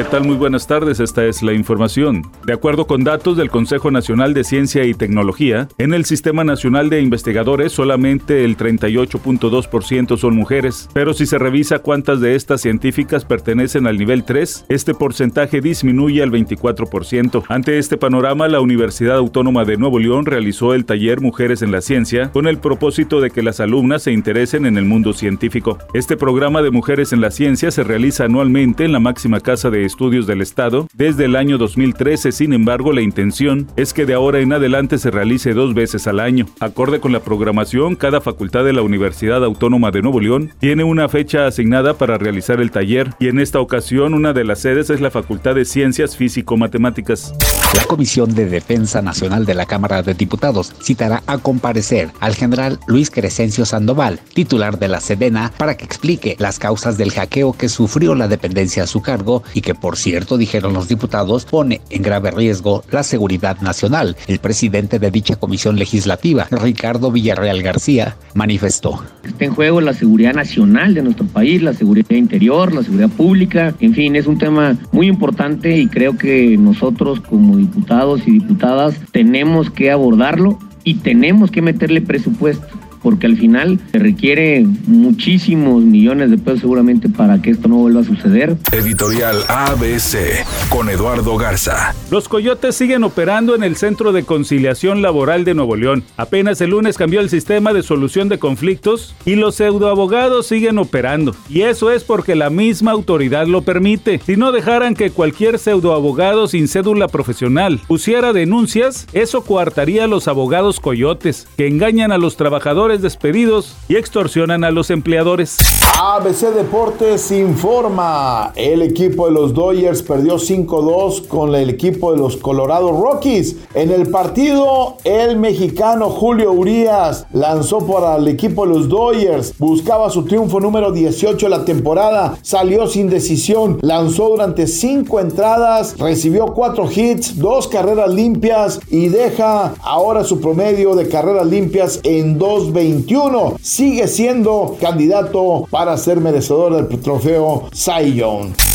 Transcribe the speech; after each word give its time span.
¿Qué 0.00 0.06
tal? 0.06 0.24
Muy 0.24 0.36
buenas 0.36 0.66
tardes, 0.66 0.98
esta 0.98 1.26
es 1.26 1.42
la 1.42 1.52
información. 1.52 2.22
De 2.46 2.54
acuerdo 2.54 2.86
con 2.86 3.04
datos 3.04 3.36
del 3.36 3.50
Consejo 3.50 3.90
Nacional 3.90 4.32
de 4.32 4.44
Ciencia 4.44 4.82
y 4.86 4.94
Tecnología, 4.94 5.68
en 5.76 5.92
el 5.92 6.06
Sistema 6.06 6.42
Nacional 6.42 6.88
de 6.88 7.02
Investigadores 7.02 7.72
solamente 7.72 8.46
el 8.46 8.56
38.2% 8.56 10.16
son 10.16 10.36
mujeres, 10.36 10.88
pero 10.94 11.12
si 11.12 11.26
se 11.26 11.36
revisa 11.36 11.80
cuántas 11.80 12.22
de 12.22 12.34
estas 12.34 12.62
científicas 12.62 13.26
pertenecen 13.26 13.86
al 13.86 13.98
nivel 13.98 14.24
3, 14.24 14.64
este 14.70 14.94
porcentaje 14.94 15.60
disminuye 15.60 16.22
al 16.22 16.30
24%. 16.30 17.44
Ante 17.48 17.76
este 17.76 17.98
panorama, 17.98 18.48
la 18.48 18.62
Universidad 18.62 19.18
Autónoma 19.18 19.66
de 19.66 19.76
Nuevo 19.76 19.98
León 19.98 20.24
realizó 20.24 20.72
el 20.72 20.86
taller 20.86 21.20
Mujeres 21.20 21.60
en 21.60 21.72
la 21.72 21.82
Ciencia 21.82 22.30
con 22.32 22.46
el 22.46 22.56
propósito 22.56 23.20
de 23.20 23.30
que 23.30 23.42
las 23.42 23.60
alumnas 23.60 24.04
se 24.04 24.12
interesen 24.12 24.64
en 24.64 24.78
el 24.78 24.86
mundo 24.86 25.12
científico. 25.12 25.76
Este 25.92 26.16
programa 26.16 26.62
de 26.62 26.70
Mujeres 26.70 27.12
en 27.12 27.20
la 27.20 27.30
Ciencia 27.30 27.70
se 27.70 27.84
realiza 27.84 28.24
anualmente 28.24 28.86
en 28.86 28.92
la 28.92 28.98
máxima 29.00 29.40
casa 29.40 29.68
de 29.68 29.89
Estudios 29.90 30.26
del 30.28 30.40
Estado 30.40 30.86
desde 30.94 31.24
el 31.24 31.34
año 31.34 31.58
2013. 31.58 32.30
Sin 32.30 32.52
embargo, 32.52 32.92
la 32.92 33.02
intención 33.02 33.66
es 33.76 33.92
que 33.92 34.06
de 34.06 34.14
ahora 34.14 34.38
en 34.38 34.52
adelante 34.52 34.98
se 34.98 35.10
realice 35.10 35.52
dos 35.52 35.74
veces 35.74 36.06
al 36.06 36.20
año. 36.20 36.46
Acorde 36.60 37.00
con 37.00 37.12
la 37.12 37.20
programación, 37.20 37.96
cada 37.96 38.20
facultad 38.20 38.64
de 38.64 38.72
la 38.72 38.82
Universidad 38.82 39.44
Autónoma 39.44 39.90
de 39.90 40.02
Nuevo 40.02 40.20
León 40.20 40.52
tiene 40.60 40.84
una 40.84 41.08
fecha 41.08 41.46
asignada 41.46 41.94
para 41.94 42.18
realizar 42.18 42.60
el 42.60 42.70
taller 42.70 43.10
y 43.18 43.28
en 43.28 43.40
esta 43.40 43.60
ocasión 43.60 44.14
una 44.14 44.32
de 44.32 44.44
las 44.44 44.60
sedes 44.60 44.90
es 44.90 45.00
la 45.00 45.10
Facultad 45.10 45.56
de 45.56 45.64
Ciencias 45.64 46.16
Físico-Matemáticas. 46.16 47.34
La 47.72 47.84
Comisión 47.84 48.34
de 48.34 48.46
Defensa 48.46 49.00
Nacional 49.00 49.46
de 49.46 49.54
la 49.54 49.64
Cámara 49.64 50.02
de 50.02 50.14
Diputados 50.14 50.74
citará 50.82 51.22
a 51.28 51.38
comparecer 51.38 52.10
al 52.18 52.34
general 52.34 52.80
Luis 52.88 53.12
Crescencio 53.12 53.64
Sandoval, 53.64 54.18
titular 54.34 54.76
de 54.80 54.88
la 54.88 54.98
Sedena, 54.98 55.52
para 55.56 55.76
que 55.76 55.84
explique 55.84 56.34
las 56.40 56.58
causas 56.58 56.98
del 56.98 57.12
hackeo 57.12 57.52
que 57.52 57.68
sufrió 57.68 58.16
la 58.16 58.26
dependencia 58.26 58.82
a 58.82 58.86
su 58.88 59.02
cargo 59.02 59.44
y 59.54 59.60
que 59.60 59.76
por 59.76 59.96
cierto, 59.96 60.36
dijeron 60.36 60.72
los 60.72 60.88
diputados, 60.88 61.44
pone 61.44 61.80
en 61.90 62.02
grave 62.02 62.32
riesgo 62.32 62.82
la 62.90 63.04
seguridad 63.04 63.60
nacional. 63.60 64.16
El 64.26 64.40
presidente 64.40 64.98
de 64.98 65.12
dicha 65.12 65.36
comisión 65.36 65.76
legislativa, 65.76 66.48
Ricardo 66.50 67.12
Villarreal 67.12 67.62
García, 67.62 68.16
manifestó. 68.34 69.00
Está 69.22 69.44
en 69.44 69.54
juego 69.54 69.80
la 69.80 69.94
seguridad 69.94 70.34
nacional 70.34 70.94
de 70.94 71.02
nuestro 71.02 71.26
país, 71.26 71.62
la 71.62 71.72
seguridad 71.74 72.16
interior, 72.16 72.74
la 72.74 72.82
seguridad 72.82 73.10
pública, 73.10 73.74
en 73.78 73.94
fin, 73.94 74.16
es 74.16 74.26
un 74.26 74.38
tema 74.38 74.76
muy 74.90 75.06
importante 75.06 75.78
y 75.78 75.86
creo 75.86 76.18
que 76.18 76.56
nosotros 76.58 77.20
como 77.20 77.59
diputados 77.60 78.26
y 78.26 78.32
diputadas 78.32 79.00
tenemos 79.12 79.70
que 79.70 79.90
abordarlo 79.90 80.58
y 80.84 80.94
tenemos 80.94 81.50
que 81.50 81.62
meterle 81.62 82.00
presupuesto 82.00 82.79
porque 83.02 83.26
al 83.26 83.36
final 83.36 83.78
se 83.92 83.98
requiere 83.98 84.66
muchísimos 84.86 85.82
millones 85.82 86.30
de 86.30 86.38
pesos 86.38 86.60
seguramente 86.60 87.08
para 87.08 87.40
que 87.40 87.50
esto 87.50 87.68
no 87.68 87.76
vuelva 87.76 88.00
a 88.00 88.04
suceder. 88.04 88.56
Editorial 88.72 89.36
ABC 89.48 90.44
con 90.68 90.88
Eduardo 90.88 91.36
Garza. 91.36 91.94
Los 92.10 92.28
coyotes 92.28 92.76
siguen 92.76 93.04
operando 93.04 93.54
en 93.54 93.62
el 93.62 93.76
Centro 93.76 94.12
de 94.12 94.24
Conciliación 94.24 95.02
Laboral 95.02 95.44
de 95.44 95.54
Nuevo 95.54 95.76
León. 95.76 96.04
Apenas 96.16 96.60
el 96.60 96.70
lunes 96.70 96.96
cambió 96.96 97.20
el 97.20 97.30
sistema 97.30 97.72
de 97.72 97.82
solución 97.82 98.28
de 98.28 98.38
conflictos 98.38 99.14
y 99.24 99.36
los 99.36 99.56
pseudoabogados 99.56 100.46
siguen 100.46 100.78
operando. 100.78 101.34
Y 101.48 101.62
eso 101.62 101.90
es 101.90 102.04
porque 102.04 102.34
la 102.34 102.50
misma 102.50 102.90
autoridad 102.90 103.46
lo 103.46 103.62
permite. 103.62 104.20
Si 104.24 104.36
no 104.36 104.52
dejaran 104.52 104.94
que 104.94 105.10
cualquier 105.10 105.58
pseudoabogado 105.58 106.48
sin 106.48 106.68
cédula 106.68 107.08
profesional 107.08 107.80
pusiera 107.86 108.32
denuncias, 108.32 109.06
eso 109.12 109.42
coartaría 109.42 110.04
a 110.04 110.08
los 110.08 110.28
abogados 110.28 110.80
coyotes, 110.80 111.46
que 111.56 111.66
engañan 111.68 112.12
a 112.12 112.18
los 112.18 112.36
trabajadores 112.36 112.89
despedidos 112.98 113.76
y 113.88 113.96
extorsionan 113.96 114.64
a 114.64 114.70
los 114.70 114.90
empleadores. 114.90 115.56
ABC 116.02 116.54
Deportes 116.54 117.30
informa, 117.30 118.52
el 118.56 118.80
equipo 118.80 119.26
de 119.26 119.32
los 119.32 119.52
Dodgers 119.52 120.02
perdió 120.02 120.36
5-2 120.36 121.26
con 121.26 121.54
el 121.54 121.68
equipo 121.68 122.12
de 122.12 122.18
los 122.18 122.38
Colorado 122.38 122.90
Rockies. 122.92 123.56
En 123.74 123.90
el 123.90 124.08
partido, 124.08 124.96
el 125.04 125.36
mexicano 125.36 126.08
Julio 126.08 126.52
Urias 126.52 127.26
lanzó 127.32 127.86
para 127.86 128.16
el 128.16 128.28
equipo 128.28 128.66
de 128.66 128.72
los 128.72 128.88
Dodgers, 128.88 129.52
buscaba 129.58 130.08
su 130.08 130.24
triunfo 130.24 130.58
número 130.58 130.90
18 130.90 131.46
de 131.46 131.50
la 131.50 131.64
temporada, 131.66 132.38
salió 132.40 132.86
sin 132.86 133.10
decisión, 133.10 133.78
lanzó 133.82 134.30
durante 134.30 134.66
5 134.66 135.20
entradas, 135.20 135.98
recibió 135.98 136.46
4 136.46 136.88
hits, 136.90 137.38
2 137.38 137.68
carreras 137.68 138.12
limpias 138.14 138.80
y 138.88 139.08
deja 139.08 139.74
ahora 139.82 140.24
su 140.24 140.40
promedio 140.40 140.94
de 140.94 141.08
carreras 141.08 141.46
limpias 141.46 142.00
en 142.04 142.38
2.21. 142.82 143.56
Sigue 143.60 144.08
siendo 144.08 144.76
candidato 144.80 145.66
para 145.70 145.96
ser 145.96 146.20
merecedor 146.20 146.88
del 146.88 147.00
trofeo 147.00 147.68
Cy 147.72 148.22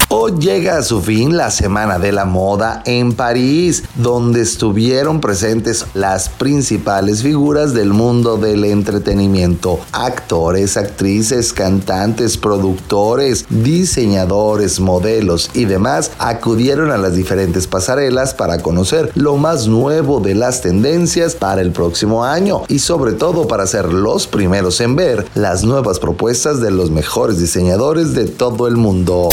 Hoy 0.07 0.33
llega 0.39 0.77
a 0.77 0.83
su 0.83 1.01
fin 1.01 1.35
la 1.35 1.49
Semana 1.49 1.97
de 1.97 2.11
la 2.11 2.25
Moda 2.25 2.83
en 2.85 3.13
París, 3.13 3.83
donde 3.95 4.41
estuvieron 4.41 5.19
presentes 5.19 5.87
las 5.95 6.29
principales 6.29 7.23
figuras 7.23 7.73
del 7.73 7.89
mundo 7.89 8.37
del 8.37 8.65
entretenimiento, 8.65 9.79
actores, 9.91 10.77
actrices, 10.77 11.53
cantantes, 11.53 12.37
productores, 12.37 13.45
diseñadores, 13.49 14.79
modelos 14.79 15.49
y 15.55 15.65
demás 15.65 16.11
acudieron 16.19 16.91
a 16.91 16.97
las 16.97 17.15
diferentes 17.15 17.65
pasarelas 17.65 18.35
para 18.35 18.59
conocer 18.59 19.11
lo 19.15 19.37
más 19.37 19.67
nuevo 19.67 20.19
de 20.19 20.35
las 20.35 20.61
tendencias 20.61 21.33
para 21.33 21.61
el 21.61 21.71
próximo 21.71 22.23
año 22.23 22.61
y 22.67 22.77
sobre 22.77 23.13
todo 23.13 23.47
para 23.47 23.65
ser 23.65 23.91
los 23.91 24.27
primeros 24.27 24.81
en 24.81 24.95
ver 24.95 25.25
las 25.33 25.63
nuevas 25.63 25.97
propuestas 25.97 26.61
de 26.61 26.69
los 26.69 26.91
mejores 26.91 27.39
diseñadores 27.39 28.13
de 28.13 28.25
todo 28.25 28.67
el 28.67 28.77
mundo. 28.77 29.29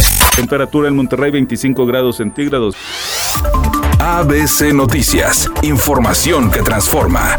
En 0.62 0.95
Monterrey 0.95 1.31
25 1.33 1.87
grados 1.87 2.17
centígrados. 2.17 2.77
ABC 3.99 4.73
Noticias, 4.73 5.50
información 5.62 6.50
que 6.50 6.62
transforma. 6.62 7.37